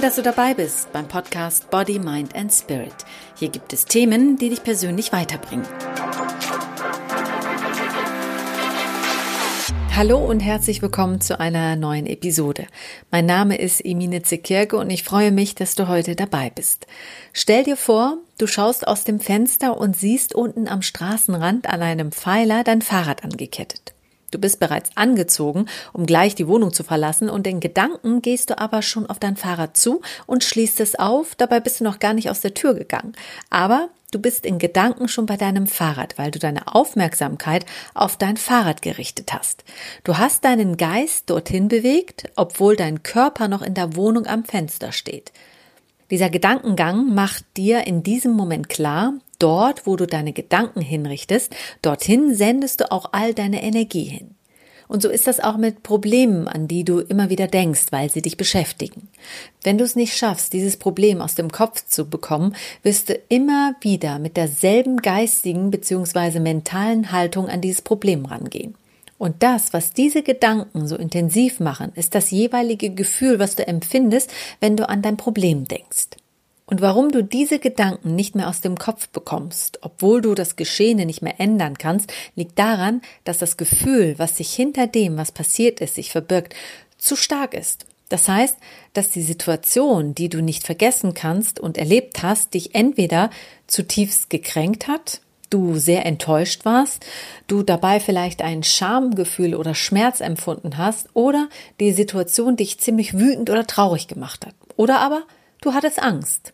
Toll, 0.00 0.06
dass 0.08 0.16
du 0.16 0.22
dabei 0.22 0.54
bist 0.54 0.90
beim 0.94 1.06
Podcast 1.06 1.68
Body, 1.68 1.98
Mind 1.98 2.34
and 2.34 2.50
Spirit. 2.50 2.94
Hier 3.36 3.50
gibt 3.50 3.74
es 3.74 3.84
Themen, 3.84 4.38
die 4.38 4.48
dich 4.48 4.62
persönlich 4.62 5.12
weiterbringen. 5.12 5.66
Hallo 9.94 10.16
und 10.16 10.40
herzlich 10.40 10.80
willkommen 10.80 11.20
zu 11.20 11.38
einer 11.38 11.76
neuen 11.76 12.06
Episode. 12.06 12.66
Mein 13.10 13.26
Name 13.26 13.58
ist 13.58 13.84
Emine 13.84 14.22
Zekirke 14.22 14.78
und 14.78 14.88
ich 14.88 15.04
freue 15.04 15.32
mich, 15.32 15.54
dass 15.54 15.74
du 15.74 15.86
heute 15.86 16.16
dabei 16.16 16.48
bist. 16.48 16.86
Stell 17.34 17.64
dir 17.64 17.76
vor, 17.76 18.16
du 18.38 18.46
schaust 18.46 18.88
aus 18.88 19.04
dem 19.04 19.20
Fenster 19.20 19.76
und 19.76 19.98
siehst 19.98 20.34
unten 20.34 20.66
am 20.66 20.80
Straßenrand 20.80 21.68
an 21.68 21.82
einem 21.82 22.10
Pfeiler 22.10 22.64
dein 22.64 22.80
Fahrrad 22.80 23.22
angekettet. 23.22 23.92
Du 24.30 24.38
bist 24.38 24.60
bereits 24.60 24.90
angezogen, 24.94 25.66
um 25.92 26.06
gleich 26.06 26.34
die 26.34 26.46
Wohnung 26.46 26.72
zu 26.72 26.84
verlassen 26.84 27.28
und 27.28 27.46
in 27.46 27.60
Gedanken 27.60 28.22
gehst 28.22 28.50
du 28.50 28.58
aber 28.58 28.82
schon 28.82 29.06
auf 29.06 29.18
dein 29.18 29.36
Fahrrad 29.36 29.76
zu 29.76 30.02
und 30.26 30.44
schließt 30.44 30.80
es 30.80 30.94
auf, 30.94 31.34
dabei 31.34 31.60
bist 31.60 31.80
du 31.80 31.84
noch 31.84 31.98
gar 31.98 32.14
nicht 32.14 32.30
aus 32.30 32.40
der 32.40 32.54
Tür 32.54 32.74
gegangen. 32.74 33.12
Aber 33.50 33.88
du 34.12 34.20
bist 34.20 34.46
in 34.46 34.58
Gedanken 34.58 35.08
schon 35.08 35.26
bei 35.26 35.36
deinem 35.36 35.66
Fahrrad, 35.66 36.18
weil 36.18 36.30
du 36.30 36.38
deine 36.38 36.74
Aufmerksamkeit 36.74 37.66
auf 37.94 38.16
dein 38.16 38.36
Fahrrad 38.36 38.82
gerichtet 38.82 39.32
hast. 39.32 39.64
Du 40.04 40.18
hast 40.18 40.44
deinen 40.44 40.76
Geist 40.76 41.30
dorthin 41.30 41.68
bewegt, 41.68 42.30
obwohl 42.36 42.76
dein 42.76 43.02
Körper 43.02 43.48
noch 43.48 43.62
in 43.62 43.74
der 43.74 43.96
Wohnung 43.96 44.26
am 44.26 44.44
Fenster 44.44 44.92
steht. 44.92 45.32
Dieser 46.10 46.30
Gedankengang 46.30 47.14
macht 47.14 47.44
dir 47.56 47.86
in 47.86 48.02
diesem 48.02 48.32
Moment 48.32 48.68
klar, 48.68 49.14
dort, 49.38 49.86
wo 49.86 49.96
du 49.96 50.06
deine 50.06 50.32
Gedanken 50.32 50.80
hinrichtest, 50.80 51.54
dorthin 51.82 52.34
sendest 52.34 52.80
du 52.80 52.90
auch 52.90 53.10
all 53.12 53.34
deine 53.34 53.62
Energie 53.62 54.04
hin. 54.04 54.34
Und 54.90 55.02
so 55.02 55.08
ist 55.08 55.28
das 55.28 55.38
auch 55.38 55.56
mit 55.56 55.84
Problemen, 55.84 56.48
an 56.48 56.66
die 56.66 56.82
du 56.82 56.98
immer 56.98 57.30
wieder 57.30 57.46
denkst, 57.46 57.86
weil 57.90 58.10
sie 58.10 58.22
dich 58.22 58.36
beschäftigen. 58.36 59.08
Wenn 59.62 59.78
du 59.78 59.84
es 59.84 59.94
nicht 59.94 60.16
schaffst, 60.16 60.52
dieses 60.52 60.76
Problem 60.78 61.20
aus 61.20 61.36
dem 61.36 61.52
Kopf 61.52 61.86
zu 61.86 62.10
bekommen, 62.10 62.56
wirst 62.82 63.08
du 63.08 63.14
immer 63.28 63.76
wieder 63.82 64.18
mit 64.18 64.36
derselben 64.36 64.96
geistigen 64.96 65.70
bzw. 65.70 66.40
mentalen 66.40 67.12
Haltung 67.12 67.48
an 67.48 67.60
dieses 67.60 67.82
Problem 67.82 68.24
rangehen. 68.24 68.74
Und 69.20 69.42
das, 69.42 69.74
was 69.74 69.92
diese 69.92 70.22
Gedanken 70.22 70.86
so 70.86 70.96
intensiv 70.96 71.60
machen, 71.60 71.92
ist 71.94 72.14
das 72.14 72.30
jeweilige 72.30 72.88
Gefühl, 72.88 73.38
was 73.38 73.54
du 73.54 73.66
empfindest, 73.66 74.32
wenn 74.60 74.78
du 74.78 74.88
an 74.88 75.02
dein 75.02 75.18
Problem 75.18 75.68
denkst. 75.68 76.06
Und 76.64 76.80
warum 76.80 77.12
du 77.12 77.22
diese 77.22 77.58
Gedanken 77.58 78.14
nicht 78.14 78.34
mehr 78.34 78.48
aus 78.48 78.62
dem 78.62 78.78
Kopf 78.78 79.10
bekommst, 79.10 79.80
obwohl 79.82 80.22
du 80.22 80.34
das 80.34 80.56
Geschehene 80.56 81.04
nicht 81.04 81.20
mehr 81.20 81.38
ändern 81.38 81.76
kannst, 81.76 82.10
liegt 82.34 82.58
daran, 82.58 83.02
dass 83.24 83.36
das 83.36 83.58
Gefühl, 83.58 84.14
was 84.16 84.38
sich 84.38 84.54
hinter 84.54 84.86
dem, 84.86 85.18
was 85.18 85.32
passiert 85.32 85.82
ist, 85.82 85.96
sich 85.96 86.10
verbirgt, 86.10 86.54
zu 86.96 87.14
stark 87.14 87.52
ist. 87.52 87.84
Das 88.08 88.26
heißt, 88.26 88.56
dass 88.94 89.10
die 89.10 89.22
Situation, 89.22 90.14
die 90.14 90.30
du 90.30 90.40
nicht 90.40 90.64
vergessen 90.64 91.12
kannst 91.12 91.60
und 91.60 91.76
erlebt 91.76 92.22
hast, 92.22 92.54
dich 92.54 92.74
entweder 92.74 93.28
zutiefst 93.66 94.30
gekränkt 94.30 94.88
hat, 94.88 95.20
du 95.50 95.76
sehr 95.76 96.06
enttäuscht 96.06 96.64
warst, 96.64 97.04
du 97.46 97.62
dabei 97.62 98.00
vielleicht 98.00 98.42
ein 98.42 98.62
Schamgefühl 98.62 99.54
oder 99.54 99.74
Schmerz 99.74 100.20
empfunden 100.20 100.78
hast 100.78 101.08
oder 101.14 101.48
die 101.80 101.92
Situation 101.92 102.56
dich 102.56 102.78
ziemlich 102.78 103.18
wütend 103.18 103.50
oder 103.50 103.66
traurig 103.66 104.08
gemacht 104.08 104.46
hat. 104.46 104.54
Oder 104.76 105.00
aber 105.00 105.22
du 105.60 105.74
hattest 105.74 106.00
Angst. 106.00 106.52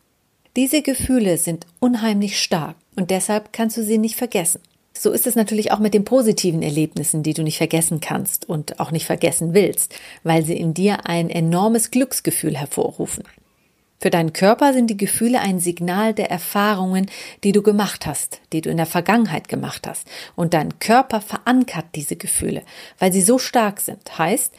Diese 0.57 0.83
Gefühle 0.83 1.37
sind 1.37 1.67
unheimlich 1.81 2.41
stark 2.41 2.77
und 2.97 3.11
deshalb 3.11 3.53
kannst 3.53 3.77
du 3.77 3.85
sie 3.85 3.99
nicht 3.99 4.17
vergessen. 4.17 4.61
So 4.99 5.13
ist 5.13 5.27
es 5.27 5.37
natürlich 5.37 5.73
auch 5.73 5.79
mit 5.79 5.93
den 5.93 6.07
positiven 6.07 6.63
Erlebnissen, 6.63 7.23
die 7.23 7.35
du 7.35 7.43
nicht 7.43 7.59
vergessen 7.59 8.01
kannst 8.01 8.49
und 8.49 8.81
auch 8.81 8.91
nicht 8.91 9.05
vergessen 9.05 9.53
willst, 9.53 9.95
weil 10.23 10.43
sie 10.43 10.57
in 10.57 10.73
dir 10.73 11.07
ein 11.07 11.29
enormes 11.29 11.91
Glücksgefühl 11.91 12.57
hervorrufen. 12.57 13.25
Für 13.99 14.11
deinen 14.11 14.33
Körper 14.33 14.73
sind 14.73 14.89
die 14.89 14.97
Gefühle 14.97 15.41
ein 15.41 15.59
Signal 15.59 16.13
der 16.13 16.31
Erfahrungen, 16.31 17.07
die 17.45 17.53
du 17.53 17.63
gemacht 17.63 18.07
hast, 18.07 18.41
die 18.53 18.61
du 18.61 18.71
in 18.71 18.77
der 18.77 18.87
Vergangenheit 18.87 19.49
gemacht 19.49 19.87
hast. 19.87 20.07
Und 20.35 20.53
dein 20.53 20.79
Körper 20.79 21.21
verankert 21.21 21.87
diese 21.95 22.17
Gefühle, 22.17 22.63
weil 22.99 23.13
sie 23.13 23.23
so 23.23 23.39
stark 23.39 23.81
sind. 23.81 24.19
Heißt, 24.19 24.53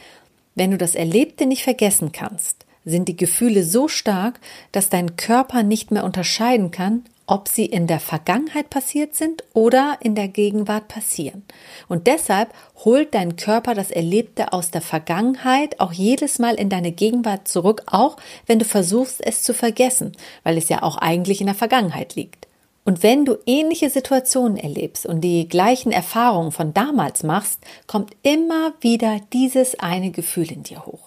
wenn 0.56 0.72
du 0.72 0.78
das 0.78 0.96
Erlebte 0.96 1.46
nicht 1.46 1.64
vergessen 1.64 2.12
kannst, 2.12 2.66
sind 2.84 3.08
die 3.08 3.18
Gefühle 3.18 3.64
so 3.64 3.88
stark, 3.88 4.40
dass 4.72 4.90
dein 4.90 5.18
Körper 5.18 5.62
nicht 5.62 5.92
mehr 5.92 6.04
unterscheiden 6.04 6.72
kann, 6.72 7.04
ob 7.28 7.50
sie 7.50 7.66
in 7.66 7.86
der 7.88 8.00
Vergangenheit 8.00 8.70
passiert 8.70 9.14
sind 9.14 9.44
oder 9.54 9.98
in 10.00 10.16
der 10.16 10.30
Gegenwart 10.30 10.88
passieren. 10.88 11.44
Und 11.88 12.08
deshalb 12.08 12.54
holt 12.84 13.14
dein 13.14 13.36
Körper 13.36 13.76
das 13.76 13.92
Erlebte 13.92 14.54
aus 14.54 14.72
der 14.72 14.82
Vergangenheit 14.82 15.80
auch 15.80 15.92
jedes 15.92 16.40
Mal 16.40 16.56
in 16.56 16.70
deine 16.70 16.94
Gegenwart 16.94 17.48
zurück, 17.48 17.84
auch 17.86 18.18
wenn 18.46 18.60
du 18.60 18.66
versuchst, 18.66 19.24
es 19.24 19.44
zu 19.44 19.54
vergessen, 19.54 20.14
weil 20.44 20.58
es 20.58 20.70
ja 20.70 20.82
auch 20.82 20.98
eigentlich 20.98 21.42
in 21.42 21.48
der 21.48 21.56
Vergangenheit 21.56 22.16
liegt. 22.16 22.48
Und 22.86 23.04
wenn 23.04 23.26
du 23.26 23.36
ähnliche 23.46 23.90
Situationen 23.90 24.56
erlebst 24.56 25.06
und 25.06 25.20
die 25.20 25.50
gleichen 25.50 25.92
Erfahrungen 25.92 26.54
von 26.54 26.74
damals 26.74 27.24
machst, 27.24 27.60
kommt 27.86 28.16
immer 28.24 28.72
wieder 28.80 29.20
dieses 29.34 29.78
eine 29.78 30.12
Gefühl 30.12 30.50
in 30.50 30.64
dir 30.64 30.86
hoch. 30.86 31.07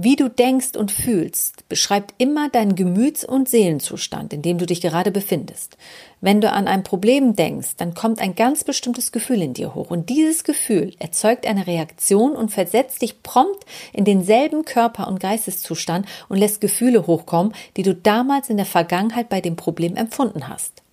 Wie 0.00 0.14
du 0.14 0.30
denkst 0.30 0.76
und 0.76 0.92
fühlst, 0.92 1.68
beschreibt 1.68 2.14
immer 2.18 2.48
deinen 2.48 2.76
Gemüts- 2.76 3.24
und 3.24 3.48
Seelenzustand, 3.48 4.32
in 4.32 4.42
dem 4.42 4.56
du 4.56 4.64
dich 4.64 4.80
gerade 4.80 5.10
befindest. 5.10 5.76
Wenn 6.20 6.40
du 6.40 6.52
an 6.52 6.68
ein 6.68 6.84
Problem 6.84 7.34
denkst, 7.34 7.70
dann 7.78 7.94
kommt 7.94 8.20
ein 8.20 8.36
ganz 8.36 8.62
bestimmtes 8.62 9.10
Gefühl 9.10 9.42
in 9.42 9.54
dir 9.54 9.74
hoch. 9.74 9.90
Und 9.90 10.08
dieses 10.08 10.44
Gefühl 10.44 10.94
erzeugt 11.00 11.48
eine 11.48 11.66
Reaktion 11.66 12.36
und 12.36 12.52
versetzt 12.52 13.02
dich 13.02 13.24
prompt 13.24 13.66
in 13.92 14.04
denselben 14.04 14.64
Körper- 14.64 15.08
und 15.08 15.18
Geisteszustand 15.18 16.06
und 16.28 16.36
lässt 16.36 16.60
Gefühle 16.60 17.08
hochkommen, 17.08 17.52
die 17.76 17.82
du 17.82 17.96
damals 17.96 18.50
in 18.50 18.56
der 18.56 18.66
Vergangenheit 18.66 19.28
bei 19.28 19.40
dem 19.40 19.56
Problem 19.56 19.96
empfunden 19.96 20.46
hast. 20.46 20.84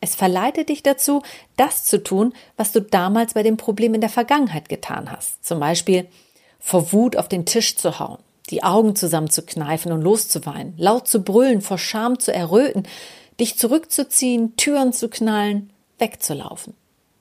Es 0.00 0.14
verleitet 0.14 0.70
dich 0.70 0.82
dazu, 0.82 1.20
das 1.58 1.84
zu 1.84 2.02
tun, 2.02 2.32
was 2.56 2.72
du 2.72 2.80
damals 2.80 3.34
bei 3.34 3.42
dem 3.42 3.58
Problem 3.58 3.92
in 3.92 4.00
der 4.00 4.08
Vergangenheit 4.08 4.70
getan 4.70 5.12
hast. 5.12 5.44
Zum 5.44 5.60
Beispiel 5.60 6.08
vor 6.58 6.94
Wut 6.94 7.14
auf 7.14 7.28
den 7.28 7.44
Tisch 7.44 7.76
zu 7.76 7.98
hauen 7.98 8.20
die 8.50 8.62
Augen 8.62 8.96
zusammenzukneifen 8.96 9.92
und 9.92 10.02
loszuweinen, 10.02 10.74
laut 10.76 11.08
zu 11.08 11.22
brüllen, 11.22 11.60
vor 11.60 11.78
Scham 11.78 12.18
zu 12.18 12.32
erröten, 12.32 12.84
dich 13.38 13.56
zurückzuziehen, 13.56 14.56
Türen 14.56 14.92
zu 14.92 15.08
knallen, 15.08 15.70
wegzulaufen. 15.98 16.74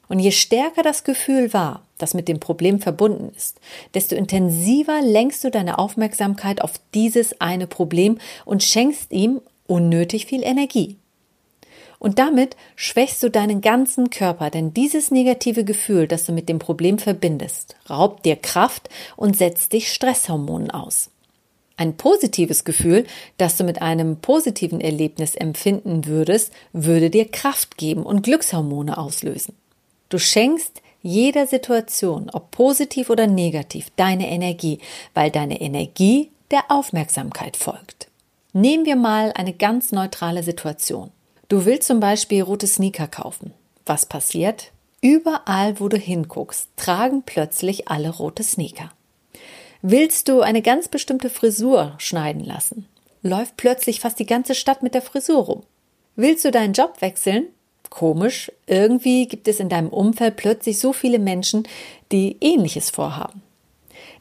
Und 0.10 0.20
je 0.20 0.32
stärker 0.32 0.84
das 0.84 1.04
Gefühl 1.04 1.54
war, 1.54 1.84
das 1.98 2.14
mit 2.14 2.28
dem 2.28 2.40
Problem 2.40 2.80
verbunden 2.80 3.32
ist, 3.36 3.60
desto 3.94 4.16
intensiver 4.16 5.02
lenkst 5.02 5.44
du 5.44 5.52
deine 5.52 5.80
Aufmerksamkeit 5.80 6.62
auf 6.62 6.74
dieses 6.94 7.42
eine 7.42 7.68
Problem 7.68 8.18
und 8.46 8.64
schenkst 8.64 9.12
ihm 9.12 9.42
unnötig 9.68 10.28
viel 10.28 10.44
Energie. 10.44 10.98
Und 12.00 12.20
damit 12.20 12.56
schwächst 12.76 13.24
du 13.24 13.30
deinen 13.30 13.62
ganzen 13.62 14.12
Körper, 14.12 14.50
denn 14.52 14.74
dieses 14.74 15.10
negative 15.10 15.64
Gefühl, 15.64 16.08
das 16.08 16.26
du 16.26 16.32
mit 16.32 16.48
dem 16.48 16.60
Problem 16.60 17.00
verbindest, 17.00 17.76
raubt 17.90 18.24
dir 18.26 18.36
Kraft 18.36 18.90
und 19.16 19.36
setzt 19.36 19.74
dich 19.74 19.92
Stresshormonen 19.92 20.70
aus. 20.70 21.10
Ein 21.78 21.96
positives 21.96 22.64
Gefühl, 22.64 23.06
das 23.38 23.56
du 23.56 23.64
mit 23.64 23.82
einem 23.84 24.18
positiven 24.18 24.82
Erlebnis 24.82 25.36
empfinden 25.36 26.08
würdest, 26.08 26.52
würde 26.74 27.12
dir 27.12 27.30
Kraft 27.30 27.78
geben 27.78 28.04
und 28.04 28.24
Glückshormone 28.24 28.98
auslösen. 28.98 29.56
Du 30.10 30.18
schenkst 30.18 30.82
jeder 31.04 31.46
Situation, 31.46 32.30
ob 32.32 32.50
positiv 32.52 33.12
oder 33.12 33.28
negativ, 33.28 33.92
deine 33.96 34.30
Energie, 34.30 34.80
weil 35.14 35.30
deine 35.30 35.62
Energie 35.62 36.32
der 36.50 36.64
Aufmerksamkeit 36.70 37.56
folgt. 37.56 38.08
Nehmen 38.54 38.86
wir 38.86 38.96
mal 38.96 39.32
eine 39.36 39.54
ganz 39.54 39.92
neutrale 39.92 40.42
Situation. 40.42 41.12
Du 41.48 41.66
willst 41.66 41.88
zum 41.88 42.00
Beispiel 42.00 42.42
rote 42.42 42.66
Sneaker 42.66 43.08
kaufen. 43.08 43.54
Was 43.86 44.06
passiert? 44.06 44.72
Überall, 45.02 45.80
wo 45.80 45.90
du 45.90 45.98
hinguckst, 45.98 46.70
tragen 46.76 47.22
plötzlich 47.24 47.88
alle 47.88 48.10
rote 48.10 48.44
Sneaker. 48.44 48.92
Willst 49.90 50.28
du 50.28 50.42
eine 50.42 50.62
ganz 50.62 50.90
bestimmte 50.90 51.30
Frisur 51.30 51.94
schneiden 51.98 52.44
lassen? 52.44 52.90
Läuft 53.22 53.56
plötzlich 53.56 54.02
fast 54.02 54.20
die 54.20 54.26
ganze 54.26 54.54
Stadt 54.54 54.84
mit 54.84 54.94
der 54.94 55.02
Frisur 55.02 55.46
rum. 55.46 55.64
Willst 56.18 56.44
du 56.44 56.52
deinen 56.52 56.74
Job 56.74 57.00
wechseln? 57.00 57.46
Komisch, 57.90 58.52
irgendwie 58.66 59.30
gibt 59.30 59.48
es 59.48 59.62
in 59.62 59.70
deinem 59.70 59.88
Umfeld 59.88 60.36
plötzlich 60.36 60.80
so 60.80 60.92
viele 60.92 61.20
Menschen, 61.20 61.66
die 62.12 62.36
ähnliches 62.42 62.90
vorhaben. 62.90 63.42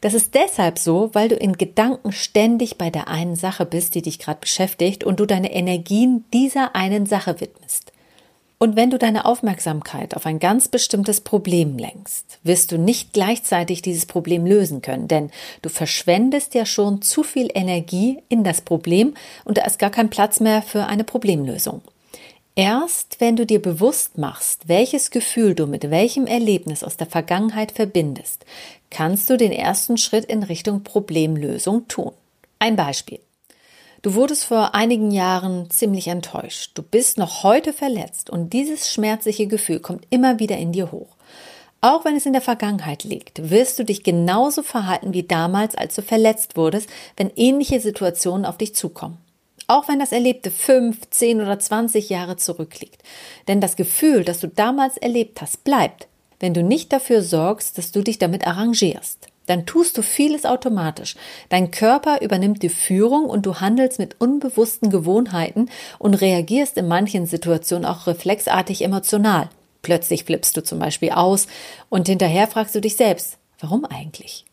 Das 0.02 0.14
ist 0.14 0.36
deshalb 0.36 0.78
so, 0.78 1.10
weil 1.14 1.28
du 1.28 1.34
in 1.34 1.54
Gedanken 1.54 2.12
ständig 2.12 2.78
bei 2.78 2.90
der 2.90 3.08
einen 3.08 3.34
Sache 3.34 3.66
bist, 3.66 3.96
die 3.96 4.02
dich 4.02 4.20
gerade 4.20 4.38
beschäftigt 4.38 5.02
und 5.02 5.18
du 5.18 5.26
deine 5.26 5.52
Energien 5.52 6.24
dieser 6.32 6.76
einen 6.76 7.06
Sache 7.06 7.40
widmest. 7.40 7.90
Und 8.58 8.74
wenn 8.74 8.88
du 8.88 8.98
deine 8.98 9.26
Aufmerksamkeit 9.26 10.16
auf 10.16 10.24
ein 10.24 10.38
ganz 10.38 10.68
bestimmtes 10.68 11.20
Problem 11.20 11.76
lenkst, 11.76 12.38
wirst 12.42 12.72
du 12.72 12.78
nicht 12.78 13.12
gleichzeitig 13.12 13.82
dieses 13.82 14.06
Problem 14.06 14.46
lösen 14.46 14.80
können, 14.80 15.08
denn 15.08 15.30
du 15.60 15.68
verschwendest 15.68 16.54
ja 16.54 16.64
schon 16.64 17.02
zu 17.02 17.22
viel 17.22 17.50
Energie 17.52 18.22
in 18.30 18.44
das 18.44 18.62
Problem 18.62 19.14
und 19.44 19.58
da 19.58 19.66
ist 19.66 19.78
gar 19.78 19.90
kein 19.90 20.08
Platz 20.08 20.40
mehr 20.40 20.62
für 20.62 20.86
eine 20.86 21.04
Problemlösung. 21.04 21.82
Erst 22.54 23.20
wenn 23.20 23.36
du 23.36 23.44
dir 23.44 23.60
bewusst 23.60 24.16
machst, 24.16 24.66
welches 24.68 25.10
Gefühl 25.10 25.54
du 25.54 25.66
mit 25.66 25.90
welchem 25.90 26.26
Erlebnis 26.26 26.82
aus 26.82 26.96
der 26.96 27.06
Vergangenheit 27.06 27.72
verbindest, 27.72 28.46
kannst 28.88 29.28
du 29.28 29.36
den 29.36 29.52
ersten 29.52 29.98
Schritt 29.98 30.24
in 30.24 30.42
Richtung 30.42 30.82
Problemlösung 30.82 31.86
tun. 31.88 32.12
Ein 32.58 32.76
Beispiel. 32.76 33.20
Du 34.06 34.14
wurdest 34.14 34.44
vor 34.44 34.72
einigen 34.76 35.10
Jahren 35.10 35.68
ziemlich 35.68 36.06
enttäuscht. 36.06 36.70
Du 36.74 36.84
bist 36.84 37.18
noch 37.18 37.42
heute 37.42 37.72
verletzt 37.72 38.30
und 38.30 38.52
dieses 38.52 38.92
schmerzliche 38.92 39.48
Gefühl 39.48 39.80
kommt 39.80 40.06
immer 40.10 40.38
wieder 40.38 40.56
in 40.56 40.70
dir 40.70 40.92
hoch. 40.92 41.16
Auch 41.80 42.04
wenn 42.04 42.14
es 42.14 42.24
in 42.24 42.32
der 42.32 42.40
Vergangenheit 42.40 43.02
liegt, 43.02 43.50
wirst 43.50 43.80
du 43.80 43.84
dich 43.84 44.04
genauso 44.04 44.62
verhalten 44.62 45.12
wie 45.12 45.24
damals, 45.24 45.74
als 45.74 45.96
du 45.96 46.02
verletzt 46.02 46.56
wurdest, 46.56 46.88
wenn 47.16 47.32
ähnliche 47.34 47.80
Situationen 47.80 48.46
auf 48.46 48.58
dich 48.58 48.76
zukommen. 48.76 49.18
Auch 49.66 49.88
wenn 49.88 49.98
das 49.98 50.12
Erlebte 50.12 50.52
fünf, 50.52 51.10
zehn 51.10 51.40
oder 51.40 51.58
zwanzig 51.58 52.08
Jahre 52.08 52.36
zurückliegt. 52.36 53.02
Denn 53.48 53.60
das 53.60 53.74
Gefühl, 53.74 54.22
das 54.22 54.38
du 54.38 54.46
damals 54.46 54.96
erlebt 54.98 55.42
hast, 55.42 55.64
bleibt, 55.64 56.06
wenn 56.38 56.54
du 56.54 56.62
nicht 56.62 56.92
dafür 56.92 57.22
sorgst, 57.22 57.76
dass 57.76 57.90
du 57.90 58.02
dich 58.02 58.18
damit 58.18 58.46
arrangierst. 58.46 59.26
Dann 59.46 59.66
tust 59.66 59.96
du 59.98 60.02
vieles 60.02 60.44
automatisch. 60.44 61.16
Dein 61.48 61.70
Körper 61.70 62.20
übernimmt 62.22 62.62
die 62.62 62.68
Führung 62.68 63.26
und 63.26 63.46
du 63.46 63.60
handelst 63.60 63.98
mit 63.98 64.20
unbewussten 64.20 64.90
Gewohnheiten 64.90 65.70
und 65.98 66.14
reagierst 66.14 66.76
in 66.76 66.88
manchen 66.88 67.26
Situationen 67.26 67.84
auch 67.84 68.06
reflexartig 68.06 68.82
emotional. 68.82 69.48
Plötzlich 69.82 70.24
flippst 70.24 70.56
du 70.56 70.64
zum 70.64 70.78
Beispiel 70.78 71.10
aus 71.10 71.46
und 71.88 72.08
hinterher 72.08 72.48
fragst 72.48 72.74
du 72.74 72.80
dich 72.80 72.96
selbst, 72.96 73.38
warum 73.60 73.84
eigentlich? 73.84 74.45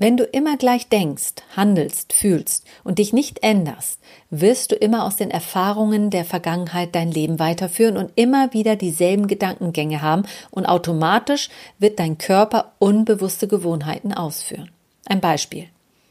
Wenn 0.00 0.16
du 0.16 0.24
immer 0.24 0.56
gleich 0.56 0.88
denkst, 0.88 1.34
handelst, 1.54 2.14
fühlst 2.14 2.64
und 2.84 2.98
dich 2.98 3.12
nicht 3.12 3.42
änderst, 3.42 4.00
wirst 4.30 4.72
du 4.72 4.74
immer 4.74 5.04
aus 5.04 5.16
den 5.16 5.30
Erfahrungen 5.30 6.08
der 6.08 6.24
Vergangenheit 6.24 6.94
dein 6.94 7.12
Leben 7.12 7.38
weiterführen 7.38 7.98
und 7.98 8.10
immer 8.14 8.54
wieder 8.54 8.76
dieselben 8.76 9.26
Gedankengänge 9.26 10.00
haben 10.00 10.22
und 10.50 10.64
automatisch 10.64 11.50
wird 11.78 11.98
dein 11.98 12.16
Körper 12.16 12.72
unbewusste 12.78 13.46
Gewohnheiten 13.46 14.14
ausführen. 14.14 14.70
Ein 15.04 15.20
Beispiel. 15.20 15.66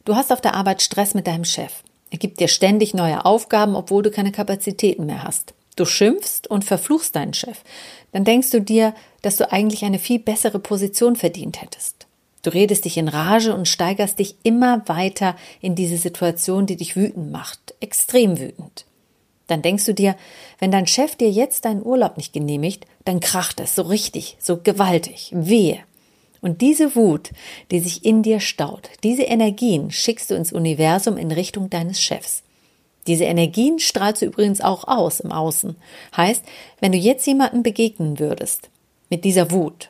Du 0.06 0.16
hast 0.16 0.32
auf 0.32 0.42
der 0.42 0.54
Arbeit 0.54 0.84
Stress 0.84 1.16
mit 1.16 1.26
deinem 1.26 1.46
Chef. 1.46 1.82
Er 2.12 2.20
gibt 2.20 2.40
dir 2.40 2.48
ständig 2.48 2.94
neue 2.94 3.26
Aufgaben, 3.26 3.76
obwohl 3.76 4.04
du 4.04 4.12
keine 4.12 4.32
Kapazitäten 4.32 5.08
mehr 5.08 5.24
hast. 5.24 5.56
Du 5.76 5.86
schimpfst 5.86 6.46
und 6.48 6.64
verfluchst 6.64 7.16
deinen 7.16 7.34
Chef. 7.34 7.64
Dann 8.12 8.24
denkst 8.24 8.52
du 8.52 8.62
dir, 8.62 8.94
dass 9.24 9.38
du 9.38 9.52
eigentlich 9.52 9.84
eine 9.84 9.98
viel 9.98 10.20
bessere 10.20 10.60
Position 10.60 11.16
verdient 11.16 11.64
hättest. 11.64 12.06
Du 12.42 12.54
redest 12.54 12.86
dich 12.86 12.98
in 12.98 13.08
Rage 13.08 13.54
und 13.54 13.68
steigerst 13.68 14.20
dich 14.20 14.38
immer 14.44 14.88
weiter 14.88 15.36
in 15.62 15.76
diese 15.76 15.98
Situation, 15.98 16.66
die 16.66 16.78
dich 16.78 16.96
wütend 16.96 17.32
macht, 17.32 17.76
extrem 17.80 18.40
wütend. 18.40 18.86
Dann 19.48 19.62
denkst 19.62 19.86
du 19.86 19.94
dir, 19.94 20.16
wenn 20.60 20.72
dein 20.72 20.88
Chef 20.88 21.16
dir 21.16 21.30
jetzt 21.30 21.66
deinen 21.66 21.84
Urlaub 21.84 22.18
nicht 22.18 22.34
genehmigt, 22.34 22.86
dann 23.04 23.20
kracht 23.20 23.60
es 23.60 23.76
so 23.76 23.82
richtig, 23.82 24.38
so 24.40 24.58
gewaltig, 24.58 25.32
wehe. 25.34 25.80
Und 26.42 26.62
diese 26.62 26.96
Wut, 26.96 27.32
die 27.72 27.80
sich 27.80 28.06
in 28.06 28.24
dir 28.24 28.40
staut, 28.40 28.90
diese 29.04 29.24
Energien 29.24 29.92
schickst 29.92 30.30
du 30.30 30.36
ins 30.36 30.54
Universum 30.54 31.18
in 31.18 31.32
Richtung 31.32 31.70
deines 31.70 32.02
Chefs. 32.02 32.44
Diese 33.08 33.26
Energien 33.26 33.80
strahlst 33.80 34.22
du 34.22 34.28
übrigens 34.28 34.62
auch 34.62 34.88
aus 34.88 35.20
im 35.20 35.32
Außen. 35.32 35.76
Heißt, 36.16 36.44
wenn 36.80 36.92
du 36.92 36.98
jetzt 36.98 37.26
jemanden 37.26 37.64
begegnen 37.64 38.20
würdest, 38.20 38.70
mit 39.10 39.26
dieser 39.26 39.52
Wut, 39.52 39.90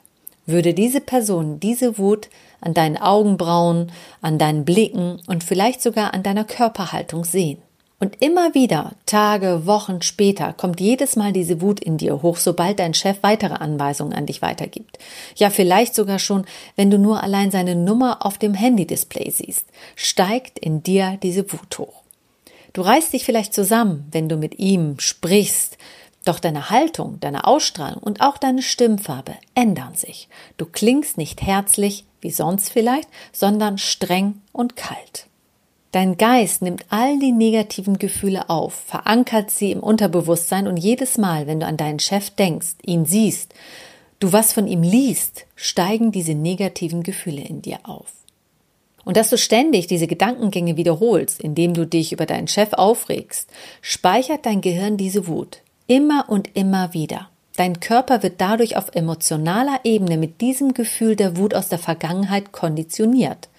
würde 0.50 0.74
diese 0.74 1.02
Person 1.02 1.60
diese 1.60 1.98
Wut 1.98 2.30
an 2.62 2.74
deinen 2.74 2.98
Augenbrauen, 2.98 3.92
an 4.22 4.38
deinen 4.38 4.66
Blicken 4.66 5.20
und 5.28 5.44
vielleicht 5.44 5.82
sogar 5.82 6.14
an 6.14 6.24
deiner 6.24 6.44
Körperhaltung 6.44 7.24
sehen. 7.24 7.60
Und 8.02 8.22
immer 8.22 8.54
wieder, 8.54 8.94
Tage, 9.06 9.66
Wochen 9.66 10.02
später, 10.02 10.54
kommt 10.54 10.80
jedes 10.80 11.18
Mal 11.18 11.34
diese 11.34 11.62
Wut 11.62 11.82
in 11.82 11.98
dir 11.98 12.22
hoch, 12.22 12.38
sobald 12.38 12.80
dein 12.80 12.94
Chef 12.94 13.18
weitere 13.24 13.56
Anweisungen 13.56 14.14
an 14.14 14.26
dich 14.26 14.42
weitergibt. 14.42 15.00
Ja, 15.36 15.50
vielleicht 15.50 15.96
sogar 15.96 16.18
schon, 16.18 16.46
wenn 16.78 16.90
du 16.90 16.98
nur 16.98 17.22
allein 17.22 17.52
seine 17.52 17.76
Nummer 17.76 18.26
auf 18.26 18.38
dem 18.38 18.54
Handy-Display 18.54 19.30
siehst, 19.32 19.66
steigt 19.98 20.60
in 20.60 20.82
dir 20.82 21.18
diese 21.22 21.52
Wut 21.52 21.78
hoch. 21.78 22.04
Du 22.72 22.82
reißt 22.82 23.12
dich 23.12 23.26
vielleicht 23.26 23.54
zusammen, 23.54 24.08
wenn 24.12 24.30
du 24.30 24.38
mit 24.38 24.60
ihm 24.60 24.98
sprichst, 25.00 25.78
doch 26.30 26.40
deine 26.40 26.70
Haltung, 26.70 27.20
deine 27.20 27.46
Ausstrahlung 27.46 28.02
und 28.02 28.22
auch 28.22 28.38
deine 28.38 28.62
Stimmfarbe 28.62 29.34
ändern 29.56 29.96
sich. 29.96 30.30
Du 30.58 30.66
klingst 30.66 31.18
nicht 31.18 31.42
herzlich, 31.42 32.06
wie 32.22 32.32
sonst 32.32 32.70
vielleicht, 32.70 33.10
sondern 33.34 33.78
streng 33.78 34.42
und 34.52 34.76
kalt. 34.76 35.26
Dein 35.92 36.18
Geist 36.18 36.62
nimmt 36.62 36.86
all 36.90 37.18
die 37.18 37.32
negativen 37.32 37.98
Gefühle 37.98 38.50
auf, 38.50 38.76
verankert 38.76 39.50
sie 39.50 39.72
im 39.72 39.80
Unterbewusstsein 39.80 40.68
und 40.68 40.78
jedes 40.78 41.18
Mal, 41.18 41.48
wenn 41.48 41.60
du 41.60 41.66
an 41.66 41.78
deinen 41.78 42.00
Chef 42.00 42.30
denkst, 42.30 42.76
ihn 42.84 43.06
siehst, 43.06 43.56
du 44.20 44.32
was 44.32 44.54
von 44.54 44.68
ihm 44.68 44.84
liest, 44.84 45.48
steigen 45.56 46.12
diese 46.12 46.36
negativen 46.36 47.02
Gefühle 47.02 47.42
in 47.42 47.64
dir 47.64 47.80
auf. 47.84 48.14
Und 49.04 49.18
dass 49.18 49.32
du 49.32 49.38
ständig 49.40 49.88
diese 49.88 50.06
Gedankengänge 50.06 50.78
wiederholst, 50.78 51.42
indem 51.42 51.74
du 51.74 51.88
dich 51.88 52.12
über 52.12 52.28
deinen 52.28 52.48
Chef 52.48 52.74
aufregst, 52.74 53.50
speichert 53.82 54.46
dein 54.46 54.62
Gehirn 54.62 54.98
diese 54.98 55.26
Wut. 55.26 55.62
Immer 55.90 56.26
und 56.28 56.56
immer 56.56 56.94
wieder. 56.94 57.30
Dein 57.56 57.80
Körper 57.80 58.22
wird 58.22 58.36
dadurch 58.38 58.78
auf 58.78 58.94
emotionaler 58.94 59.80
Ebene 59.84 60.18
mit 60.18 60.40
diesem 60.40 60.76
Gefühl 60.76 61.16
der 61.16 61.36
Wut 61.36 61.56
aus 61.56 61.68
der 61.68 61.80
Vergangenheit 61.80 62.52
konditioniert. 62.52 63.50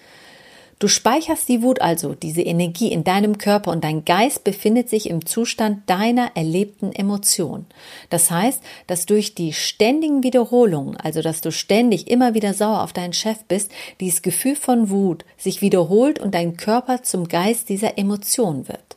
Du 0.79 0.87
speicherst 0.87 1.49
die 1.49 1.61
Wut 1.61 1.81
also, 1.81 2.15
diese 2.15 2.43
Energie 2.43 2.93
in 2.93 3.03
deinem 3.03 3.37
Körper 3.37 3.73
und 3.73 3.83
dein 3.83 4.05
Geist 4.05 4.45
befindet 4.45 4.89
sich 4.89 5.11
im 5.11 5.27
Zustand 5.27 5.91
deiner 5.91 6.37
erlebten 6.37 6.93
Emotion. 6.93 7.67
Das 8.11 8.31
heißt, 8.31 8.63
dass 8.87 9.07
durch 9.07 9.35
die 9.35 9.53
ständigen 9.53 10.23
Wiederholungen, 10.23 10.97
also 10.99 11.23
dass 11.23 11.41
du 11.41 11.51
ständig 11.51 12.09
immer 12.09 12.35
wieder 12.35 12.55
sauer 12.55 12.85
auf 12.85 12.93
deinen 12.93 13.13
Chef 13.13 13.43
bist, 13.49 13.73
dieses 13.99 14.23
Gefühl 14.23 14.55
von 14.55 14.89
Wut 14.89 15.25
sich 15.37 15.63
wiederholt 15.63 16.21
und 16.21 16.37
dein 16.37 16.57
Körper 16.57 17.03
zum 17.03 17.27
Geist 17.27 17.69
dieser 17.71 17.99
Emotion 17.99 18.69
wird. 18.69 18.90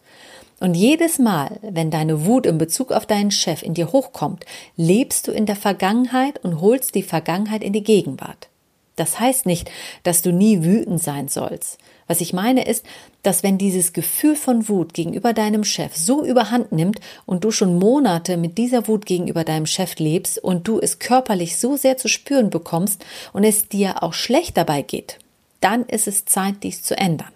Und 0.63 0.75
jedes 0.75 1.19
Mal, 1.19 1.59
wenn 1.61 1.91
deine 1.91 2.25
Wut 2.25 2.45
in 2.45 2.57
Bezug 2.57 2.93
auf 2.93 3.05
deinen 3.05 3.31
Chef 3.31 3.63
in 3.63 3.73
dir 3.73 3.91
hochkommt, 3.91 4.45
lebst 4.77 5.27
du 5.27 5.33
in 5.33 5.45
der 5.45 5.57
Vergangenheit 5.57 6.41
und 6.41 6.61
holst 6.61 6.95
die 6.95 7.03
Vergangenheit 7.03 7.61
in 7.61 7.73
die 7.73 7.83
Gegenwart. 7.83 8.47
Das 8.95 9.19
heißt 9.19 9.45
nicht, 9.45 9.69
dass 10.03 10.21
du 10.21 10.31
nie 10.31 10.63
wütend 10.63 11.03
sein 11.03 11.27
sollst. 11.27 11.79
Was 12.07 12.21
ich 12.21 12.31
meine 12.31 12.65
ist, 12.65 12.85
dass 13.23 13.43
wenn 13.43 13.57
dieses 13.57 13.91
Gefühl 13.91 14.37
von 14.37 14.69
Wut 14.69 14.93
gegenüber 14.93 15.33
deinem 15.33 15.65
Chef 15.65 15.97
so 15.97 16.23
überhand 16.23 16.71
nimmt 16.71 17.01
und 17.25 17.43
du 17.43 17.51
schon 17.51 17.77
Monate 17.77 18.37
mit 18.37 18.57
dieser 18.57 18.87
Wut 18.87 19.05
gegenüber 19.05 19.43
deinem 19.43 19.65
Chef 19.65 19.99
lebst 19.99 20.41
und 20.41 20.65
du 20.65 20.79
es 20.79 20.97
körperlich 20.97 21.57
so 21.57 21.75
sehr 21.75 21.97
zu 21.97 22.07
spüren 22.07 22.49
bekommst 22.49 23.03
und 23.33 23.43
es 23.43 23.67
dir 23.67 24.01
auch 24.01 24.13
schlecht 24.13 24.55
dabei 24.55 24.81
geht, 24.81 25.19
dann 25.59 25.83
ist 25.83 26.07
es 26.07 26.23
Zeit, 26.23 26.63
dies 26.63 26.83
zu 26.83 26.97
ändern. 26.97 27.33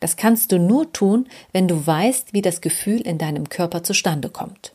Das 0.00 0.16
kannst 0.16 0.52
du 0.52 0.58
nur 0.58 0.92
tun, 0.92 1.28
wenn 1.52 1.68
du 1.68 1.86
weißt, 1.86 2.32
wie 2.32 2.42
das 2.42 2.60
Gefühl 2.60 3.00
in 3.00 3.18
deinem 3.18 3.48
Körper 3.48 3.82
zustande 3.82 4.28
kommt. 4.28 4.72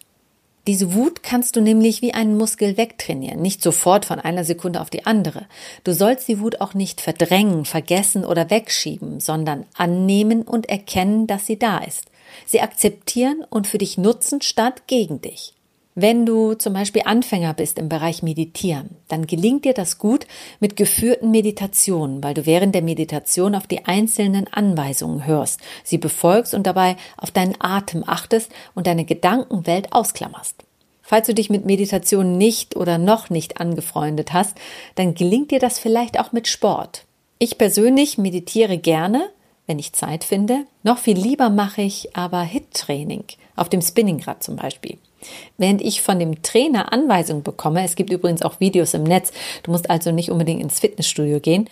Diese 0.68 0.94
Wut 0.94 1.24
kannst 1.24 1.56
du 1.56 1.62
nämlich 1.62 2.04
wie 2.04 2.14
einen 2.14 2.38
Muskel 2.38 2.78
wegtrainieren, 2.78 3.42
nicht 3.42 3.64
sofort 3.64 4.06
von 4.06 4.20
einer 4.20 4.44
Sekunde 4.44 4.80
auf 4.80 4.92
die 4.92 5.08
andere. 5.08 5.48
Du 5.84 5.92
sollst 5.92 6.28
die 6.28 6.40
Wut 6.40 6.62
auch 6.62 6.76
nicht 6.76 7.02
verdrängen, 7.02 7.66
vergessen 7.66 8.24
oder 8.24 8.52
wegschieben, 8.52 9.20
sondern 9.20 9.66
annehmen 9.76 10.44
und 10.44 10.70
erkennen, 10.70 11.26
dass 11.26 11.48
sie 11.48 11.58
da 11.58 11.80
ist. 11.80 12.06
Sie 12.46 12.62
akzeptieren 12.62 13.44
und 13.50 13.66
für 13.66 13.80
dich 13.80 13.98
nutzen 13.98 14.42
statt 14.42 14.84
gegen 14.86 15.20
dich. 15.20 15.56
Wenn 15.94 16.26
du 16.26 16.54
zum 16.54 16.74
Beispiel 16.74 17.02
Anfänger 17.04 17.54
bist 17.54 17.78
im 17.78 17.90
Bereich 17.90 18.24
Meditieren, 18.24 18.92
dann 19.10 19.28
gelingt 19.28 19.66
dir 19.66 19.74
das 19.74 19.98
gut 19.98 20.26
mit 20.62 20.78
geführten 20.78 21.32
Meditationen, 21.32 22.24
weil 22.24 22.34
du 22.34 22.46
während 22.46 22.74
der 22.74 22.82
Meditation 22.82 23.56
auf 23.56 23.68
die 23.68 23.86
einzelnen 23.86 24.48
Anweisungen 24.48 25.26
hörst, 25.26 25.60
sie 25.84 25.98
befolgst 25.98 26.54
und 26.54 26.66
dabei 26.66 26.96
auf 27.18 27.32
deinen 27.32 27.56
Atem 27.60 28.06
achtest 28.08 28.54
und 28.74 28.88
deine 28.88 29.04
Gedankenwelt 29.04 29.92
ausklammerst. 29.92 30.64
Falls 31.02 31.28
du 31.28 31.34
dich 31.34 31.50
mit 31.50 31.66
Meditation 31.66 32.38
nicht 32.38 32.78
oder 32.78 32.98
noch 32.98 33.30
nicht 33.30 33.60
angefreundet 33.60 34.32
hast, 34.32 34.56
dann 34.96 35.14
gelingt 35.14 35.52
dir 35.52 35.60
das 35.60 35.78
vielleicht 35.78 36.18
auch 36.22 36.32
mit 36.32 36.48
Sport. 36.48 37.04
Ich 37.38 37.58
persönlich 37.58 38.18
meditiere 38.18 38.78
gerne, 38.78 39.30
wenn 39.68 39.78
ich 39.78 39.92
Zeit 39.92 40.24
finde. 40.24 40.64
Noch 40.84 41.00
viel 41.00 41.18
lieber 41.18 41.50
mache 41.50 41.82
ich 41.82 42.16
aber 42.16 42.44
Hit-Training, 42.44 43.26
auf 43.58 43.68
dem 43.68 43.82
Spinningrad 43.82 44.42
zum 44.42 44.56
Beispiel. 44.56 44.98
Während 45.58 45.82
ich 45.82 46.02
von 46.02 46.20
dem 46.20 46.42
Trainer 46.42 46.94
Anweisungen 46.94 47.44
bekomme, 47.44 47.84
es 47.84 47.96
gibt 47.96 48.12
übrigens 48.12 48.42
auch 48.42 48.60
Videos 48.60 48.94
im 48.94 49.04
Netz, 49.04 49.32
du 49.64 49.72
musst 49.72 49.90
also 49.90 50.12
nicht 50.12 50.32
unbedingt 50.32 50.62
ins 50.62 50.80
Fitnessstudio 50.80 51.40
gehen, 51.40 51.70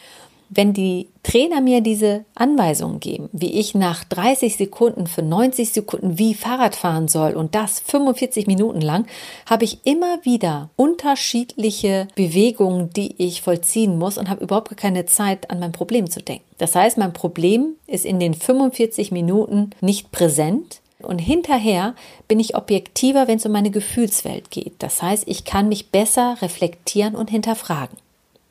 wenn 0.49 0.73
die 0.73 1.07
Trainer 1.21 1.61
mir 1.61 1.81
diese 1.81 2.25
Anweisungen 2.33 2.99
geben, 2.99 3.29
wie 3.31 3.59
ich 3.59 3.75
nach 3.75 4.03
30 4.03 4.57
Sekunden 4.57 5.05
für 5.05 5.21
90 5.21 5.71
Sekunden 5.71 6.17
wie 6.17 6.33
Fahrrad 6.33 6.75
fahren 6.75 7.07
soll 7.07 7.33
und 7.33 7.53
das 7.53 7.79
45 7.81 8.47
Minuten 8.47 8.81
lang, 8.81 9.05
habe 9.45 9.63
ich 9.63 9.85
immer 9.85 10.19
wieder 10.23 10.69
unterschiedliche 10.75 12.07
Bewegungen, 12.15 12.89
die 12.89 13.13
ich 13.23 13.43
vollziehen 13.43 13.99
muss 13.99 14.17
und 14.17 14.29
habe 14.29 14.43
überhaupt 14.43 14.75
keine 14.75 15.05
Zeit, 15.05 15.51
an 15.51 15.59
mein 15.59 15.71
Problem 15.71 16.09
zu 16.09 16.21
denken. 16.21 16.45
Das 16.57 16.75
heißt, 16.75 16.97
mein 16.97 17.13
Problem 17.13 17.75
ist 17.85 18.05
in 18.05 18.19
den 18.19 18.33
45 18.33 19.11
Minuten 19.11 19.69
nicht 19.81 20.11
präsent, 20.11 20.81
und 21.01 21.19
hinterher 21.19 21.95
bin 22.27 22.39
ich 22.39 22.55
objektiver, 22.55 23.27
wenn 23.27 23.37
es 23.37 23.45
um 23.45 23.51
meine 23.51 23.71
Gefühlswelt 23.71 24.51
geht. 24.51 24.73
Das 24.79 25.01
heißt, 25.01 25.23
ich 25.27 25.45
kann 25.45 25.69
mich 25.69 25.89
besser 25.89 26.37
reflektieren 26.41 27.15
und 27.15 27.29
hinterfragen. 27.29 27.97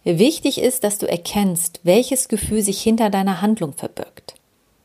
Wichtig 0.05 0.61
ist, 0.61 0.85
dass 0.85 0.99
du 0.99 1.07
erkennst, 1.07 1.81
welches 1.83 2.28
Gefühl 2.28 2.62
sich 2.62 2.81
hinter 2.83 3.11
deiner 3.11 3.43
Handlung 3.43 3.75
verbirgt. 3.75 4.35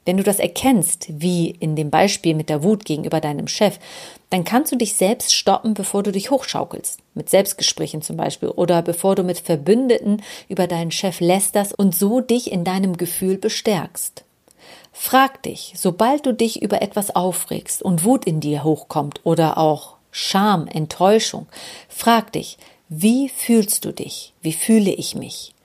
Wenn 0.05 0.17
du 0.17 0.23
das 0.23 0.39
erkennst, 0.39 1.07
wie 1.09 1.51
in 1.51 1.77
dem 1.77 1.89
Beispiel 1.89 2.35
mit 2.35 2.49
der 2.49 2.61
Wut 2.63 2.83
gegenüber 2.83 3.21
deinem 3.21 3.47
Chef, 3.47 3.79
dann 4.29 4.43
kannst 4.43 4.73
du 4.73 4.75
dich 4.75 4.95
selbst 4.95 5.33
stoppen, 5.33 5.73
bevor 5.73 6.03
du 6.03 6.11
dich 6.11 6.29
hochschaukelst. 6.29 6.99
Mit 7.13 7.29
Selbstgesprächen 7.29 8.01
zum 8.01 8.17
Beispiel. 8.17 8.49
Oder 8.49 8.81
bevor 8.81 9.15
du 9.15 9.23
mit 9.23 9.39
Verbündeten 9.39 10.21
über 10.49 10.67
deinen 10.67 10.91
Chef 10.91 11.21
lästerst 11.21 11.77
und 11.77 11.95
so 11.95 12.19
dich 12.19 12.51
in 12.51 12.65
deinem 12.65 12.97
Gefühl 12.97 13.37
bestärkst. 13.37 14.25
Frag 14.93 15.41
dich, 15.41 15.73
sobald 15.75 16.25
du 16.25 16.33
dich 16.33 16.61
über 16.61 16.81
etwas 16.81 17.15
aufregst 17.15 17.81
und 17.81 18.03
Wut 18.03 18.25
in 18.25 18.39
dir 18.39 18.63
hochkommt 18.63 19.21
oder 19.23 19.57
auch 19.57 19.95
Scham, 20.11 20.67
Enttäuschung, 20.67 21.47
frag 21.89 22.31
dich, 22.31 22.59
wie 22.87 23.27
fühlst 23.27 23.83
du 23.85 23.91
dich? 23.91 24.33
Wie 24.43 24.53
fühle 24.53 24.91
ich 24.91 25.15
mich? 25.15 25.55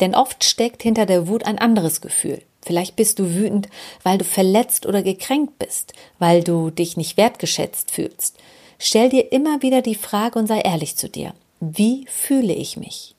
Denn 0.00 0.16
oft 0.16 0.42
steckt 0.42 0.82
hinter 0.82 1.06
der 1.06 1.28
Wut 1.28 1.46
ein 1.46 1.58
anderes 1.58 2.00
Gefühl. 2.00 2.42
Vielleicht 2.60 2.96
bist 2.96 3.20
du 3.20 3.34
wütend, 3.34 3.68
weil 4.02 4.18
du 4.18 4.24
verletzt 4.24 4.86
oder 4.86 5.02
gekränkt 5.02 5.60
bist, 5.60 5.92
weil 6.18 6.42
du 6.42 6.70
dich 6.70 6.96
nicht 6.96 7.16
wertgeschätzt 7.16 7.92
fühlst. 7.92 8.36
Stell 8.78 9.10
dir 9.10 9.30
immer 9.30 9.62
wieder 9.62 9.80
die 9.80 9.94
Frage 9.94 10.40
und 10.40 10.48
sei 10.48 10.58
ehrlich 10.58 10.96
zu 10.96 11.08
dir. 11.08 11.34
Wie 11.60 12.04
fühle 12.08 12.52
ich 12.52 12.76
mich? 12.76 13.14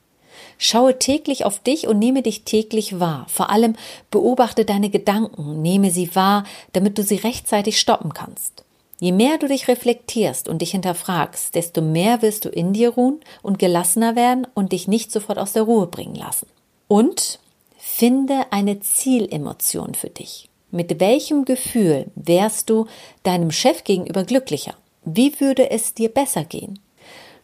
Schaue 0.58 0.98
täglich 0.98 1.44
auf 1.44 1.58
dich 1.58 1.86
und 1.86 1.98
nehme 1.98 2.22
dich 2.22 2.44
täglich 2.44 3.00
wahr. 3.00 3.26
Vor 3.28 3.50
allem 3.50 3.74
beobachte 4.10 4.64
deine 4.64 4.90
Gedanken, 4.90 5.62
nehme 5.62 5.90
sie 5.90 6.14
wahr, 6.14 6.44
damit 6.72 6.98
du 6.98 7.02
sie 7.02 7.16
rechtzeitig 7.16 7.78
stoppen 7.78 8.14
kannst. 8.14 8.64
Je 9.00 9.12
mehr 9.12 9.38
du 9.38 9.48
dich 9.48 9.68
reflektierst 9.68 10.48
und 10.48 10.62
dich 10.62 10.70
hinterfragst, 10.70 11.54
desto 11.54 11.82
mehr 11.82 12.22
wirst 12.22 12.44
du 12.44 12.48
in 12.48 12.72
dir 12.72 12.90
ruhen 12.90 13.20
und 13.42 13.58
gelassener 13.58 14.16
werden 14.16 14.46
und 14.54 14.72
dich 14.72 14.88
nicht 14.88 15.10
sofort 15.10 15.38
aus 15.38 15.52
der 15.52 15.64
Ruhe 15.64 15.86
bringen 15.88 16.14
lassen. 16.14 16.46
Und 16.86 17.40
Finde 17.86 18.46
eine 18.50 18.80
Zielemotion 18.80 19.94
für 19.94 20.08
dich. 20.08 20.48
Mit 20.70 20.98
welchem 21.00 21.44
Gefühl 21.44 22.06
wärst 22.16 22.70
du 22.70 22.86
deinem 23.22 23.52
Chef 23.52 23.84
gegenüber 23.84 24.24
glücklicher? 24.24 24.74
Wie 25.04 25.38
würde 25.38 25.70
es 25.70 25.92
dir 25.92 26.08
besser 26.08 26.44
gehen? 26.44 26.80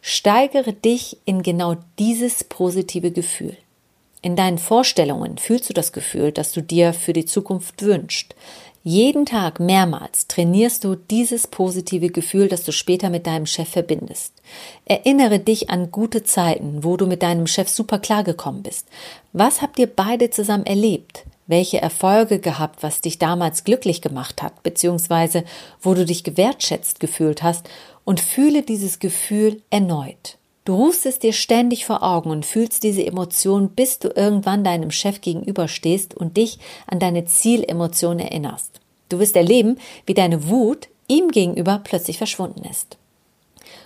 Steigere 0.01 0.73
dich 0.73 1.17
in 1.25 1.43
genau 1.43 1.75
dieses 1.99 2.43
positive 2.43 3.11
Gefühl. 3.11 3.55
In 4.23 4.35
deinen 4.35 4.57
Vorstellungen 4.57 5.37
fühlst 5.37 5.69
du 5.69 5.73
das 5.73 5.93
Gefühl, 5.93 6.31
das 6.31 6.51
du 6.51 6.61
dir 6.61 6.93
für 6.93 7.13
die 7.13 7.25
Zukunft 7.25 7.81
wünschst. 7.81 8.35
Jeden 8.83 9.27
Tag 9.27 9.59
mehrmals 9.59 10.25
trainierst 10.27 10.83
du 10.83 10.95
dieses 10.95 11.45
positive 11.45 12.09
Gefühl, 12.09 12.47
das 12.47 12.63
du 12.63 12.71
später 12.71 13.11
mit 13.11 13.27
deinem 13.27 13.45
Chef 13.45 13.69
verbindest. 13.69 14.33
Erinnere 14.85 15.37
dich 15.37 15.69
an 15.69 15.91
gute 15.91 16.23
Zeiten, 16.23 16.83
wo 16.83 16.97
du 16.97 17.05
mit 17.05 17.21
deinem 17.21 17.45
Chef 17.45 17.69
super 17.69 17.99
klargekommen 17.99 18.63
bist. 18.63 18.87
Was 19.33 19.61
habt 19.61 19.77
ihr 19.77 19.85
beide 19.85 20.31
zusammen 20.31 20.65
erlebt? 20.65 21.25
Welche 21.45 21.79
Erfolge 21.79 22.39
gehabt, 22.39 22.81
was 22.81 23.01
dich 23.01 23.19
damals 23.19 23.65
glücklich 23.65 24.01
gemacht 24.01 24.41
hat, 24.41 24.63
beziehungsweise 24.63 25.43
wo 25.81 25.93
du 25.93 26.03
dich 26.03 26.23
gewertschätzt 26.23 26.99
gefühlt 26.99 27.43
hast 27.43 27.69
und 28.11 28.19
fühle 28.19 28.61
dieses 28.61 28.99
Gefühl 28.99 29.61
erneut. 29.69 30.37
Du 30.65 30.75
rufst 30.75 31.05
es 31.05 31.19
dir 31.19 31.31
ständig 31.31 31.85
vor 31.85 32.03
Augen 32.03 32.29
und 32.29 32.45
fühlst 32.45 32.83
diese 32.83 33.05
Emotion, 33.05 33.69
bis 33.69 33.99
du 33.99 34.09
irgendwann 34.09 34.65
deinem 34.65 34.91
Chef 34.91 35.21
gegenüberstehst 35.21 36.13
und 36.13 36.35
dich 36.35 36.59
an 36.87 36.99
deine 36.99 37.23
Zielemotion 37.23 38.19
erinnerst. 38.19 38.81
Du 39.07 39.19
wirst 39.19 39.37
erleben, 39.37 39.77
wie 40.05 40.13
deine 40.13 40.49
Wut 40.49 40.89
ihm 41.07 41.29
gegenüber 41.29 41.79
plötzlich 41.85 42.17
verschwunden 42.17 42.65
ist. 42.69 42.97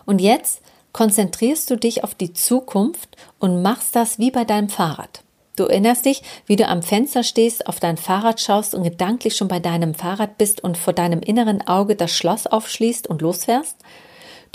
Und 0.07 0.19
jetzt 0.19 0.63
konzentrierst 0.91 1.69
du 1.69 1.75
dich 1.75 2.03
auf 2.03 2.15
die 2.15 2.33
Zukunft 2.33 3.15
und 3.37 3.61
machst 3.61 3.95
das 3.95 4.17
wie 4.17 4.31
bei 4.31 4.43
deinem 4.43 4.69
Fahrrad. 4.69 5.21
Du 5.55 5.65
erinnerst 5.65 6.05
dich, 6.05 6.23
wie 6.47 6.55
du 6.55 6.67
am 6.67 6.81
Fenster 6.81 7.21
stehst, 7.21 7.67
auf 7.67 7.79
dein 7.79 7.97
Fahrrad 7.97 8.41
schaust 8.41 8.73
und 8.73 8.81
gedanklich 8.81 9.35
schon 9.35 9.49
bei 9.49 9.59
deinem 9.59 9.93
Fahrrad 9.93 10.39
bist 10.39 10.63
und 10.63 10.79
vor 10.79 10.93
deinem 10.93 11.19
inneren 11.19 11.61
Auge 11.67 11.95
das 11.95 12.09
Schloss 12.09 12.47
aufschließt 12.47 13.05
und 13.05 13.21
losfährst? 13.21 13.77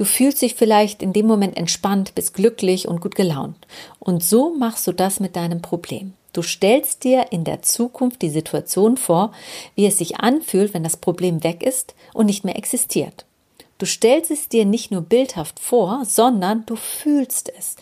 Du 0.00 0.06
fühlst 0.06 0.40
dich 0.40 0.54
vielleicht 0.54 1.02
in 1.02 1.12
dem 1.12 1.26
Moment 1.26 1.58
entspannt, 1.58 2.14
bist 2.14 2.32
glücklich 2.32 2.88
und 2.88 3.02
gut 3.02 3.14
gelaunt. 3.14 3.66
Und 3.98 4.24
so 4.24 4.48
machst 4.48 4.86
du 4.86 4.92
das 4.92 5.20
mit 5.20 5.36
deinem 5.36 5.60
Problem. 5.60 6.14
Du 6.32 6.40
stellst 6.40 7.04
dir 7.04 7.32
in 7.32 7.44
der 7.44 7.60
Zukunft 7.60 8.22
die 8.22 8.30
Situation 8.30 8.96
vor, 8.96 9.30
wie 9.74 9.84
es 9.84 9.98
sich 9.98 10.16
anfühlt, 10.16 10.72
wenn 10.72 10.84
das 10.84 10.96
Problem 10.96 11.44
weg 11.44 11.62
ist 11.62 11.94
und 12.14 12.24
nicht 12.24 12.44
mehr 12.46 12.56
existiert. 12.56 13.26
Du 13.76 13.84
stellst 13.84 14.30
es 14.30 14.48
dir 14.48 14.64
nicht 14.64 14.90
nur 14.90 15.02
bildhaft 15.02 15.60
vor, 15.60 16.06
sondern 16.06 16.64
du 16.64 16.76
fühlst 16.76 17.52
es. 17.58 17.76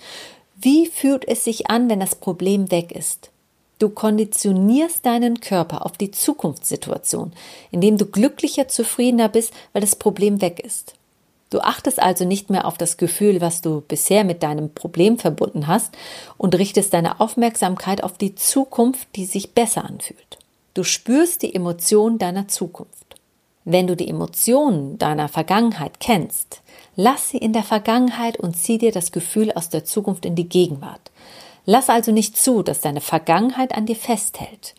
Wie 0.56 0.86
fühlt 0.86 1.24
es 1.28 1.44
sich 1.44 1.70
an, 1.70 1.88
wenn 1.88 2.00
das 2.00 2.16
Problem 2.16 2.72
weg 2.72 2.90
ist? 2.90 3.30
Du 3.78 3.90
konditionierst 3.90 5.06
deinen 5.06 5.38
Körper 5.38 5.86
auf 5.86 5.96
die 5.96 6.10
Zukunftssituation, 6.10 7.32
indem 7.70 7.96
du 7.96 8.06
glücklicher, 8.06 8.66
zufriedener 8.66 9.28
bist, 9.28 9.52
weil 9.72 9.82
das 9.82 9.94
Problem 9.94 10.40
weg 10.40 10.58
ist. 10.58 10.97
Du 11.50 11.60
achtest 11.60 12.00
also 12.00 12.24
nicht 12.24 12.50
mehr 12.50 12.66
auf 12.66 12.76
das 12.76 12.98
Gefühl, 12.98 13.40
was 13.40 13.62
du 13.62 13.80
bisher 13.80 14.24
mit 14.24 14.42
deinem 14.42 14.74
Problem 14.74 15.18
verbunden 15.18 15.66
hast 15.66 15.96
und 16.36 16.54
richtest 16.54 16.92
deine 16.92 17.20
Aufmerksamkeit 17.20 18.04
auf 18.04 18.18
die 18.18 18.34
Zukunft, 18.34 19.08
die 19.16 19.24
sich 19.24 19.54
besser 19.54 19.84
anfühlt. 19.84 20.38
Du 20.74 20.84
spürst 20.84 21.42
die 21.42 21.54
Emotion 21.54 22.18
deiner 22.18 22.48
Zukunft. 22.48 23.16
Wenn 23.64 23.86
du 23.86 23.96
die 23.96 24.08
Emotionen 24.08 24.98
deiner 24.98 25.28
Vergangenheit 25.28 26.00
kennst, 26.00 26.62
lass 26.96 27.30
sie 27.30 27.38
in 27.38 27.52
der 27.52 27.64
Vergangenheit 27.64 28.38
und 28.38 28.56
zieh 28.56 28.78
dir 28.78 28.92
das 28.92 29.10
Gefühl 29.12 29.52
aus 29.52 29.70
der 29.70 29.84
Zukunft 29.84 30.24
in 30.24 30.34
die 30.34 30.48
Gegenwart. 30.48 31.10
Lass 31.64 31.90
also 31.90 32.12
nicht 32.12 32.36
zu, 32.36 32.62
dass 32.62 32.80
deine 32.80 33.00
Vergangenheit 33.00 33.74
an 33.74 33.86
dir 33.86 33.96
festhält. 33.96 34.74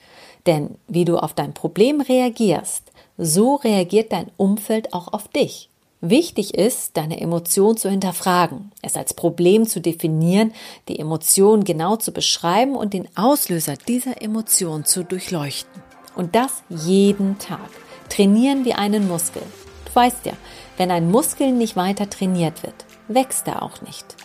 Denn 0.46 0.76
wie 0.88 1.06
du 1.06 1.18
auf 1.18 1.34
dein 1.34 1.54
Problem 1.54 2.02
reagierst, 2.02 2.84
so 3.18 3.56
reagiert 3.56 4.12
dein 4.12 4.32
Umfeld 4.38 4.94
auch 4.94 5.14
auf 5.14 5.28
dich. 5.28 5.70
Wichtig 6.02 6.54
ist, 6.54 6.96
deine 6.96 7.20
Emotion 7.20 7.76
zu 7.76 7.90
hinterfragen, 7.90 8.72
es 8.82 8.96
als 8.96 9.14
Problem 9.14 9.68
zu 9.68 9.82
definieren, 9.82 10.54
die 10.88 10.98
Emotion 10.98 11.66
genau 11.66 11.98
zu 11.98 12.14
beschreiben 12.14 12.78
und 12.78 12.94
den 12.94 13.10
Auslöser 13.18 13.74
dieser 13.76 14.22
Emotion 14.22 14.86
zu 14.86 15.04
durchleuchten. 15.04 15.84
Und 16.16 16.36
das 16.36 16.64
jeden 16.70 17.38
Tag. 17.38 17.70
Trainieren 18.08 18.64
wie 18.64 18.74
einen 18.74 19.10
Muskel. 19.10 19.42
Du 19.86 19.94
weißt 19.94 20.26
ja, 20.26 20.34
wenn 20.78 20.90
ein 20.90 21.12
Muskel 21.12 21.52
nicht 21.52 21.76
weiter 21.76 22.10
trainiert 22.10 22.64
wird, 22.64 22.86
wächst 23.10 23.46
er 23.50 23.62
auch 23.62 23.82
nicht. 23.82 24.16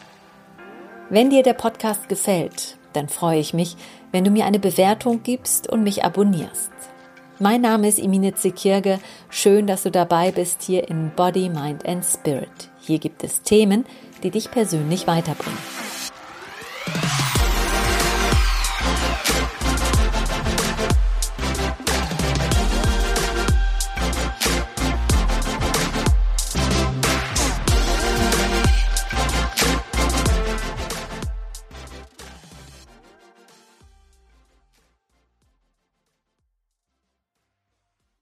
Wenn 1.11 1.31
dir 1.31 1.43
der 1.43 1.55
Podcast 1.55 2.09
gefällt, 2.09 2.79
dann 2.93 3.09
freue 3.09 3.41
ich 3.41 3.53
mich, 3.53 3.77
wenn 4.13 4.23
du 4.23 4.31
mir 4.31 4.45
eine 4.45 4.61
Bewertung 4.61 5.25
gibst 5.25 5.69
und 5.69 5.83
mich 5.83 6.05
abonnierst. 6.05 6.71
Mein 7.41 7.63
Name 7.63 7.89
ist 7.89 7.99
Imine 7.99 8.35
Zekirge. 8.35 9.01
Schön, 9.29 9.67
dass 9.67 9.83
du 9.83 9.91
dabei 9.91 10.31
bist 10.31 10.63
hier 10.63 10.89
in 10.89 11.11
Body, 11.17 11.49
Mind 11.49 11.85
and 11.85 12.05
Spirit. 12.05 12.71
Hier 12.81 13.01
gibt 13.01 13.25
es 13.25 13.43
Themen, 13.43 13.85
die 14.23 14.31
dich 14.31 14.53
persönlich 14.53 15.09
weiterbringen. 15.09 15.59